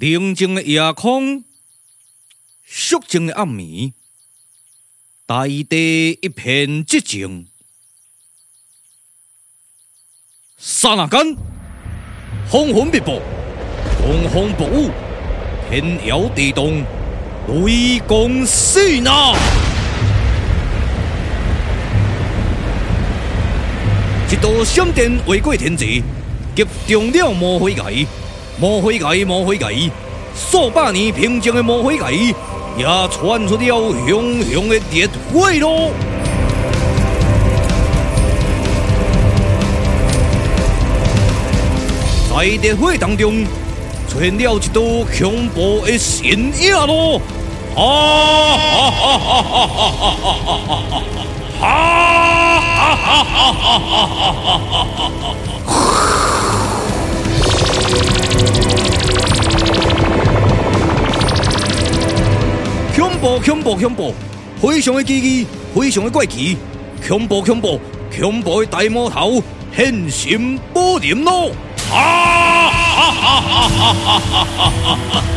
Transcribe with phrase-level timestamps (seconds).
[0.00, 1.42] 宁静的夜空，
[2.64, 3.92] 肃静的暗暝，
[5.26, 7.48] 大地一片寂静。
[10.56, 11.36] 刹那间，
[12.48, 13.20] 风云密布，
[13.96, 14.88] 狂风暴雨，
[15.68, 16.84] 天摇地动，
[17.48, 19.34] 雷公四呐！
[24.30, 26.04] 一道闪电划过天际，
[26.54, 28.06] 击中了魔灰崖。
[28.60, 29.88] 魔灰崖，魔灰崖，
[30.34, 32.10] 数百年平静的魔灰崖，
[32.76, 35.90] 也传出了熊熊的烈火咯。
[42.30, 43.44] 在烈火当中，
[44.08, 44.82] 出现了一道
[45.16, 47.20] 恐怖的身影咯！
[47.76, 50.64] 啊哈哈哈哈哈哈哈哈
[55.06, 55.34] 哈
[57.78, 58.17] 恐
[63.20, 64.14] 怖恐怖恐怖，
[64.60, 66.56] 非常的刺激，非常的怪奇，
[67.06, 67.80] 恐怖恐怖
[68.16, 69.42] 恐怖的大魔头
[69.76, 71.50] 现身报临咯！
[71.92, 74.20] 啊哈哈哈哈
[74.56, 74.98] 哈哈！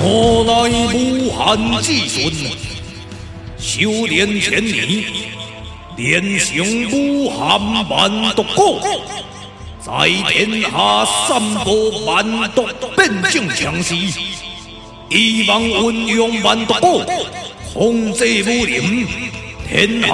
[0.00, 0.52] 我乃
[0.94, 2.18] 无限之尊，
[3.58, 5.04] 修炼千年，
[5.96, 7.36] 炼成无限
[7.88, 8.80] 万毒果，
[9.88, 10.68] 在天下
[11.26, 13.94] 散播万毒变种强势，
[15.10, 17.06] 希望运用万毒果
[17.72, 19.08] 控制武林。
[19.66, 20.08] 天下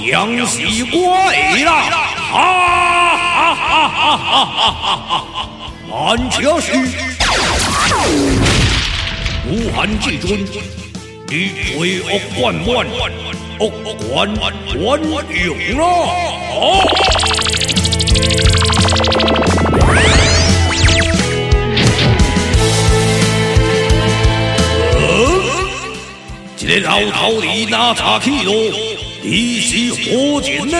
[0.00, 0.96] 将是我
[1.30, 1.70] 的啦！
[2.32, 2.34] 啊
[3.18, 5.44] 哈哈哈哈哈哈！
[5.90, 5.94] 万
[6.30, 6.72] 家是
[9.46, 10.40] 无限至尊，
[11.28, 11.32] 你
[11.74, 12.08] 罪恶
[12.40, 12.66] 满满，
[13.60, 13.62] 恶
[14.08, 14.40] 贯满
[15.34, 15.36] 盈
[15.76, 15.84] 啦！
[26.96, 28.52] 老头李拿茶去喽，
[29.22, 30.78] 你是何人呢？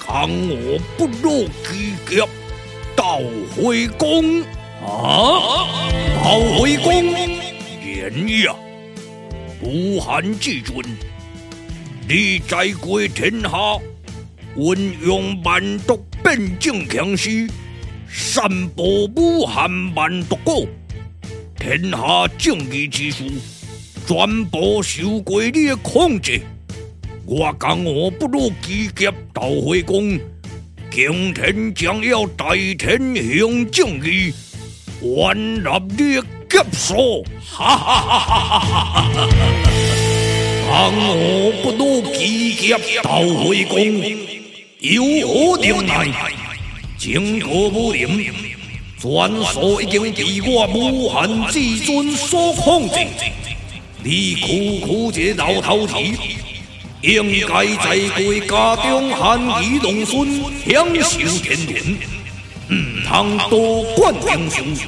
[0.00, 2.26] 看我不落机甲，
[2.96, 3.20] 到
[3.54, 4.42] 回宫
[4.84, 5.68] 啊！
[6.16, 8.56] 到回宫，言语啊！
[9.62, 10.84] 武汉至尊，
[12.08, 13.78] 你在归天下，
[14.56, 17.48] 运用万毒变正强师，
[18.08, 20.66] 散布武汉万毒果，
[21.56, 23.26] 天下正义之术。
[24.08, 26.40] 全部受过你的控制，
[27.26, 30.18] 我江湖不入奇劫盗灰功，
[30.90, 32.46] 今天将要代
[32.78, 34.32] 天行正义，
[35.02, 37.22] 完纳你的劫数！
[37.44, 39.10] 哈哈哈哈哈哈！
[40.66, 43.78] 江湖不入奇劫盗灰功，
[44.80, 46.08] 有何能耐？
[46.96, 48.32] 整个武林，
[48.98, 52.96] 全数已经被我无限至尊所控制。
[54.02, 55.94] 你区区一个老头子，
[57.02, 61.98] 应该在贵家中含飴弄孙，享受天伦，
[62.70, 64.82] 唔通多管闲事。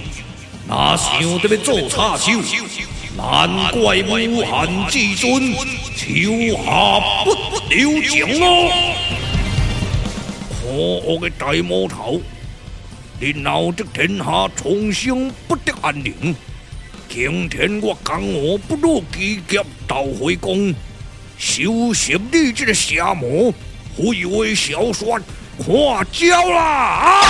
[0.68, 2.30] 哪想得要做插手？
[3.16, 6.06] 难怪武汉至尊手
[6.56, 7.34] 下不
[7.68, 8.70] 留情哦！
[10.62, 12.20] 可恶的大魔头，
[13.18, 16.34] 你闹得天下苍生不得安宁。
[17.12, 20.72] 今天我江湖不入奇劫盗灰功，
[21.36, 23.52] 收拾你这个邪魔，
[23.96, 25.18] 回味小说
[25.58, 27.20] 看招啦！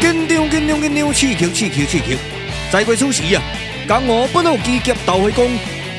[0.00, 2.16] 紧张紧张紧张，刺激刺激刺激！
[2.70, 3.42] 在过此时啊，
[3.88, 5.50] 江湖不入奇劫盗灰功，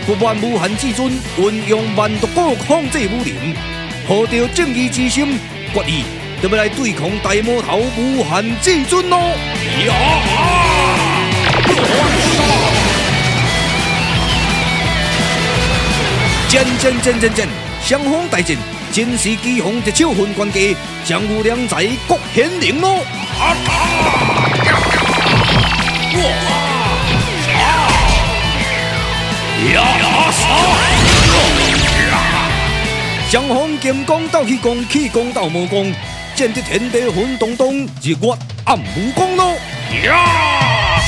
[0.06, 3.54] 不满无限至尊，运用万毒果控制武林，
[4.08, 5.38] 抱着正义之心，
[5.74, 6.06] 决意。
[6.44, 9.18] 要来对抗大魔头无限至尊咯！
[9.88, 9.94] 呀
[10.28, 10.38] 啊！
[16.50, 17.48] 战战战战战，
[17.82, 18.58] 双方大战，
[18.92, 20.76] 真是棋逢一手分关键，
[21.06, 23.00] 将有良才各显灵咯！
[23.40, 23.72] 啊啊！
[26.14, 26.22] 哇！
[29.72, 29.82] 呀
[32.12, 32.20] 啊！
[33.30, 35.94] 双方剑光斗气功，气功斗魔功。
[36.36, 39.56] 见得天地混动动，日月暗无光咯！
[40.04, 41.00] 呀！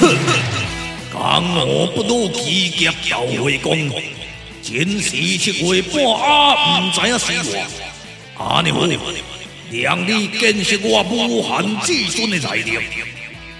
[0.00, 0.18] 哼！
[1.12, 3.88] 江湖不入奇劫盗灰功，
[4.60, 6.80] 真是七月半啊！
[6.80, 7.32] 唔知影死
[8.36, 8.74] 我，阿牛，
[9.70, 12.76] 让你见识我无限至尊的财力。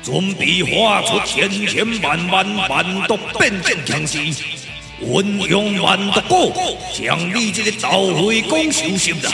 [0.03, 4.19] 准备发出千千万万万毒变种强势，
[5.01, 6.21] 运用万毒
[6.51, 9.31] 果，将你这个捣灰公收拾了，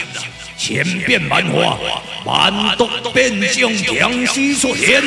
[0.58, 1.78] 千变万化，
[2.26, 5.02] 万毒变种强势出现，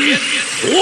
[0.73, 0.81] 哇！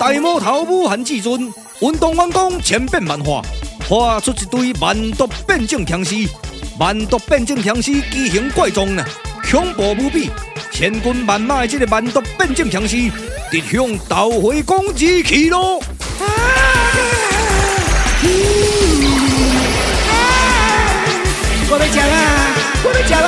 [0.00, 3.40] 大魔头武汉至尊，运动完工，千变万化，
[3.88, 6.16] 发出一堆万毒变种强势，
[6.80, 9.04] 万毒变种强势奇形怪状呢，
[9.48, 10.28] 恐怖无比。
[10.78, 13.10] 千军万马的这个万毒变种强势，
[13.50, 15.80] 直向捣灰公而去喽！
[21.68, 22.54] 我来讲啊，
[22.84, 23.26] 我来讲啊！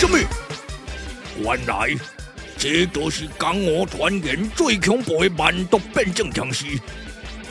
[0.00, 0.18] 什么？
[1.42, 1.94] 原来
[2.56, 6.64] 这都是江湖传言最恐怖的万毒变种强势。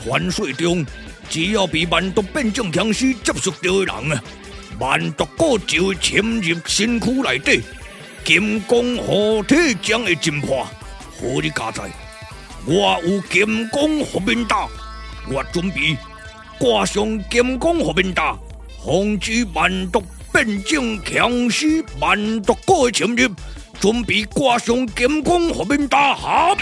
[0.04, 0.84] 传说中，
[1.30, 4.20] 只要被万毒变种强势接触到的人啊！
[4.82, 7.62] 万毒果就会潜入身躯内底，
[8.24, 10.64] 金刚护体将会进化。
[10.64, 11.84] 好你加在，
[12.66, 14.66] 我有金刚护面大，
[15.30, 15.96] 我准备
[16.58, 18.36] 挂上金刚护面大，
[18.84, 20.02] 防止万毒
[20.32, 23.30] 变种强势，万毒果的潜入。
[23.78, 26.56] 准备挂上金刚护面大，好。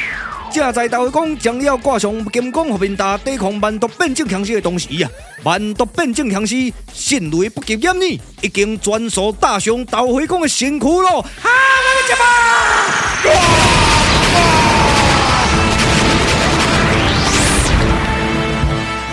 [0.52, 5.10] 正在捣灰公将要挂上金刚护面大，抵抗万毒变种强势的同时啊，
[5.44, 6.56] 万毒变种强势
[6.92, 11.22] 迅雷不及掩耳，已经全数打上捣灰公的身躯了。
[11.22, 11.48] 哈，
[11.86, 12.24] 来接吧！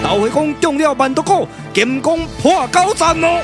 [0.03, 3.43] 捣灰公中了万毒果，金刚破高战哦！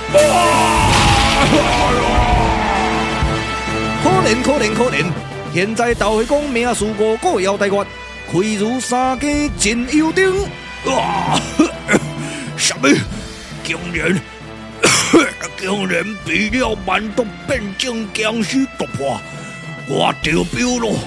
[4.04, 5.06] 可怜可怜可怜！
[5.54, 7.86] 现在捣灰公命属五个腰带月，
[8.32, 9.28] 亏如三家
[9.60, 10.34] 真幽灵。
[10.88, 11.40] 啊！
[12.58, 12.90] 什么？
[13.64, 14.20] 竟然
[15.58, 19.22] 竟然被了万毒变种僵尸突破！
[19.88, 20.98] 我丢标了，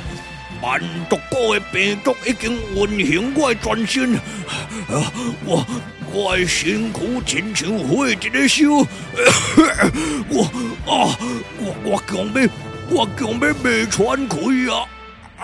[0.63, 4.15] 万毒国的病毒已经运行我的全身。
[4.15, 5.13] 啊！
[5.45, 5.67] 我
[6.13, 8.65] 我的身躯亲像火一个烧。
[10.29, 10.45] 我
[10.87, 11.19] 啊！
[11.59, 12.49] 我我讲咩？
[12.91, 14.37] 我强要未喘气
[14.71, 14.85] 啊！
[15.39, 15.43] 啊！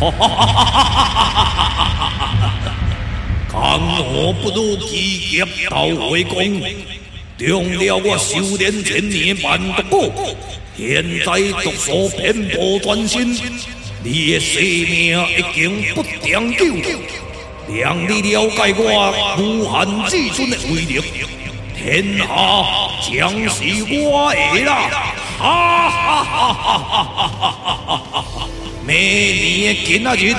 [0.00, 0.28] 哈哈哈！
[3.50, 6.60] 江湖不入奇劫捣灰公，
[7.38, 10.36] 中了我修炼千年万毒果，
[10.76, 13.32] 现在毒素遍布全身，
[14.02, 16.64] 你的性命已经不长久，
[17.68, 21.00] 让你了解我武汉至尊的威力。
[21.76, 22.24] 天下
[23.00, 25.13] 将是我的啦！
[25.38, 27.52] 哈哈哈哈
[27.86, 28.48] 哈哈！
[28.86, 30.32] 明年的今日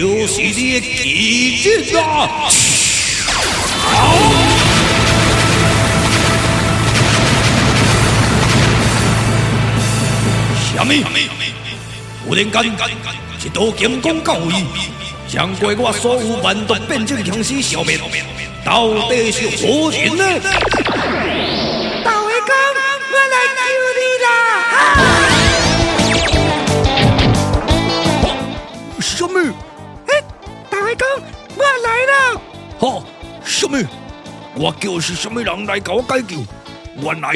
[0.00, 2.00] 就是你的忌日啦！
[3.82, 3.94] 好！
[10.72, 10.90] 什么？
[12.26, 12.54] 忽然间，
[13.44, 14.66] 一道金光降临，
[15.28, 17.98] 将过我所有万毒变种强尸消灭。
[18.64, 20.24] 到底是何人呢？
[32.78, 33.02] 哈，
[33.44, 33.78] 什么？
[34.54, 36.36] 我叫是什么人来给我解救？
[37.02, 37.34] 原来，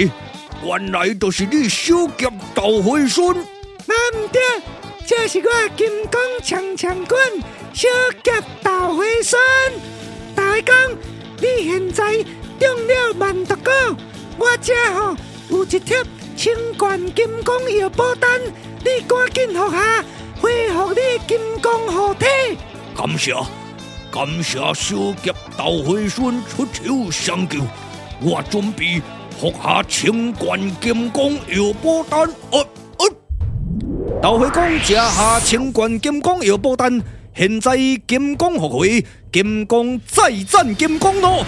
[0.64, 3.36] 原来都是你小劫捣灰孙。
[3.86, 4.40] 那唔对，
[5.06, 7.20] 这是我金刚强强棍
[7.72, 7.88] 小
[8.22, 8.32] 劫
[8.62, 9.38] 捣灰孙。
[10.34, 10.74] 捣灰公。
[11.42, 12.04] 你现在
[12.58, 13.72] 中了万毒果，
[14.38, 15.16] 我这吼
[15.48, 16.02] 有一贴
[16.36, 18.40] 清冠金刚药宝丹，
[18.84, 20.04] 你赶紧服下，
[20.40, 22.26] 恢复你金刚护体。
[22.94, 23.34] 感谢，
[24.12, 27.60] 感谢小劫捣灰孙出手相救，
[28.20, 29.00] 我准备
[29.38, 32.28] 服下清冠金刚药宝丹。
[32.50, 32.66] 哦
[32.98, 33.06] 哦，
[34.20, 37.00] 捣灰公吃下清冠金刚药宝丹。
[37.36, 37.76] 现在
[38.08, 38.84] 金刚复活，
[39.32, 41.44] 金刚再战金刚咯！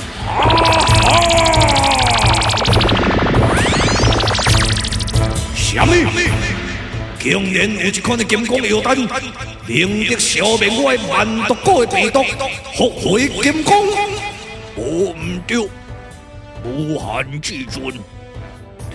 [5.57, 5.92] 什么？
[7.19, 8.97] 竟然有一款的金刚药丹，
[9.69, 12.25] 能得消灭我的万毒果的病毒，
[12.75, 13.78] 复活金刚？
[14.75, 15.69] 我唔对，
[16.64, 17.95] 武汉至尊，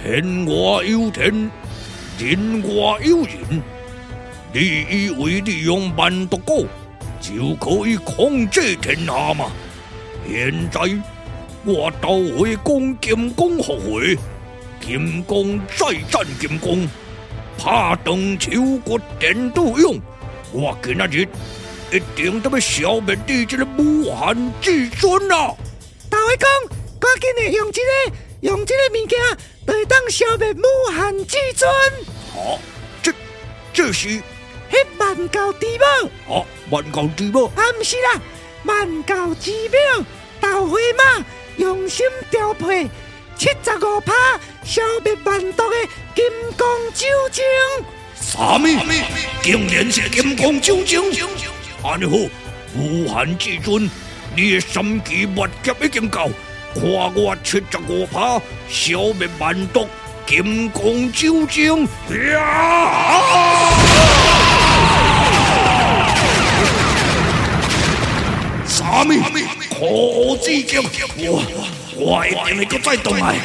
[0.03, 1.49] 天外有天，
[2.19, 3.61] 人外有人。
[4.53, 6.65] 你以为利用万毒果
[7.21, 9.51] 就可以控制天下吗？
[10.27, 10.81] 现在
[11.63, 14.01] 我捣灰公金刚复活，
[14.81, 16.87] 金刚再战金刚，
[17.57, 18.51] 拍断手
[18.83, 19.97] 骨电都用。
[20.53, 21.27] 我今仔日
[21.91, 25.53] 一定得要消灭你这个武汉至尊啊！
[26.09, 29.19] 捣灰公，赶紧的用这个用这个物件
[29.65, 31.69] 来当消灭武汉至尊。
[32.33, 32.59] 好、啊，
[33.03, 33.13] 这
[33.73, 35.85] 这是迄万教之宝。
[36.27, 37.45] 好、啊，万教之宝。
[37.47, 38.21] 啊，不是啦，
[38.63, 40.05] 万教之庙
[40.39, 41.25] 豆花妈
[41.57, 42.89] 用心调配
[43.37, 44.13] 七十五趴
[44.63, 45.75] 消灭万毒的
[46.15, 46.25] 金
[46.55, 47.43] 刚酒精。
[48.21, 48.67] 啥物？
[49.41, 51.01] 竟然是金刚酒精？
[51.83, 52.17] 安尼好，
[52.75, 53.89] 武汉至尊，
[54.35, 56.29] 你的三级灭劫已经到。
[56.73, 59.87] 看我七十五趴消灭万毒
[60.27, 61.87] 金刚酒精！
[68.67, 69.11] 啥物？
[69.69, 70.83] 可知将
[71.99, 73.35] 我一定会再动来。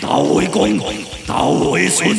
[0.00, 0.78] 豆花公，
[1.26, 2.14] 豆花孙，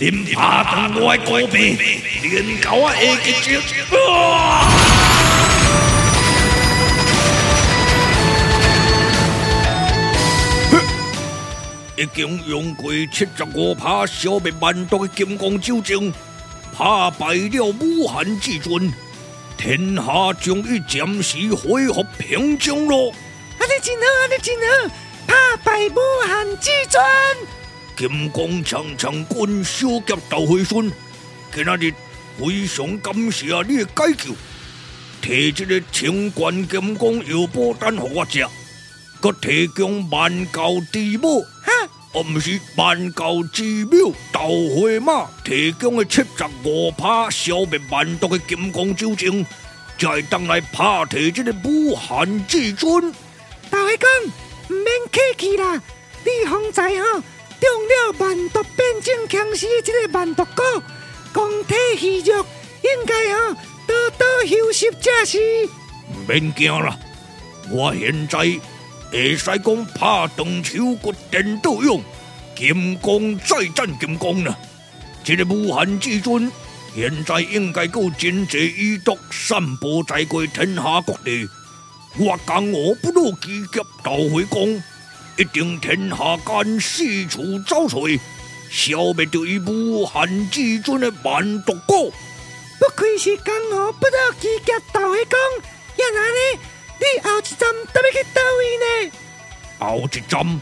[0.00, 1.78] 恁拍断我的高鼻，
[2.22, 3.60] 连搞我下结节。
[11.96, 16.12] 已经用过七十五趴消灭万毒的金刚酒精，
[16.76, 18.92] 打败了武汉至尊，
[19.56, 23.10] 天下终于暂时恢复平静了。
[23.10, 24.94] 啊，你真好，啊，你真好，
[25.28, 27.00] 打败武汉至尊。
[27.94, 30.90] 金刚长枪棍小夹豆花孙，
[31.54, 31.92] 今仔日
[32.38, 34.34] 非常感谢你的解救，
[35.20, 38.44] 提这个清冠金刚药宝丹给我吃。
[39.20, 41.72] 佮提供万教之母，哈，
[42.14, 44.40] 而唔是万教之庙豆
[44.76, 49.44] 花妈提供的七十五趴消灭万毒的金刚酒精，
[49.98, 53.12] 就系当来拍提这个武汉至尊。
[53.68, 54.32] 豆花公
[54.68, 55.82] 唔免客气啦，
[56.24, 57.22] 你方才吼
[57.60, 60.82] 中了万毒变种僵尸的这个万毒果，
[61.32, 62.44] 光体虚弱，
[62.82, 63.54] 应该吼
[63.86, 65.38] 多多休息才是。
[65.66, 66.98] 唔免惊啦，
[67.70, 68.60] 我现在。
[69.10, 72.04] 会使讲拍断手骨颠倒用，
[72.54, 74.54] 金刚再战金刚呢？
[75.24, 76.52] 这个武汉至尊
[76.94, 81.48] 现在应该够真济余毒散布在过天下各地。
[82.16, 84.82] 我讲我不老奇侠豆花公，
[85.36, 88.00] 一定天下间四处找找，
[88.70, 92.10] 消灭掉伊武汉至尊的万毒果。
[92.80, 95.38] 不愧是江湖不老奇侠豆花公，
[95.96, 96.60] 要哪呢？
[97.00, 99.12] 你后一站要去倒位呢？
[99.78, 100.60] 后一站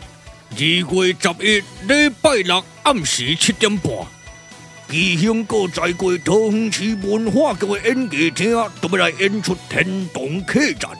[0.50, 3.90] 二月十一礼拜六暗时七点半，
[4.90, 10.90] 吉兴阁在过桃园市文化局的演艺厅，都要来演出《天动客栈》。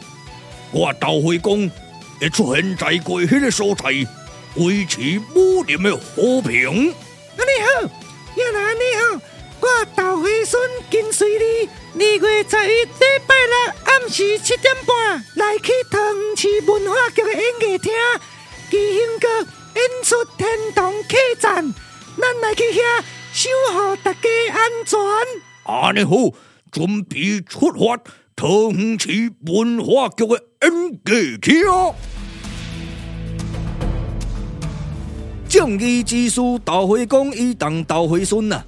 [0.76, 1.70] 我豆花公
[2.20, 3.84] 会出现在过迄个所在，
[4.56, 6.90] 维持武林的和平。
[6.90, 7.90] 啊，你好，
[8.36, 9.20] 也那你好，
[9.60, 11.26] 我豆花孙跟随
[11.94, 12.90] 你，二月十一礼
[13.26, 13.74] 拜六。
[13.86, 17.90] 暗时七点半来去桃园市文化局的演艺厅，
[18.70, 19.28] 举行个
[19.80, 21.64] 演出《天堂客栈》，
[22.20, 23.02] 咱来去遐
[23.32, 24.20] 守护大家
[24.52, 25.00] 安全。
[25.64, 26.36] 安尼好，
[26.70, 27.98] 准备出发，
[28.38, 31.54] 桃园市文化局的演艺厅。
[35.48, 38.62] 正义之师豆花公已当豆花孙呐。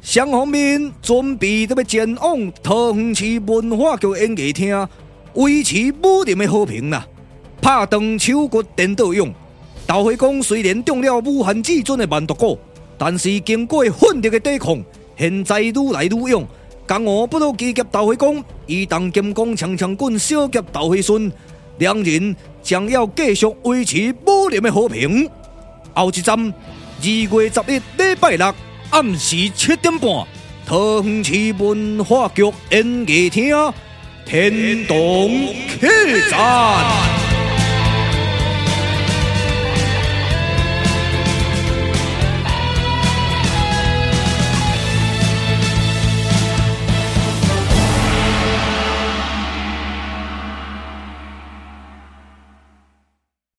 [0.00, 4.88] 双方面准备都要前往桃园市文化局演艺厅，
[5.34, 7.06] 维持武林的和平啦。
[7.60, 9.30] 拍断手骨颠倒勇，
[9.86, 12.58] 豆花公虽然中了武汉至尊的万毒果，
[12.96, 14.82] 但是经过奋力的抵抗，
[15.18, 16.46] 现在愈来愈勇。
[16.86, 21.30] 江湖不老奇侠豆花公，伊当金刚长枪棍小杰斗起孙，
[21.78, 25.28] 两人将要继续维持武林的和平。
[25.94, 26.52] 后一站二
[27.02, 28.54] 月十一礼拜六。
[28.90, 30.24] 暗时七点半，
[30.64, 33.52] 桃园市文化局演艺厅，
[34.24, 35.88] 天童客
[36.30, 37.23] 栈。